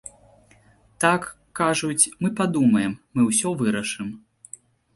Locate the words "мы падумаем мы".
2.23-3.21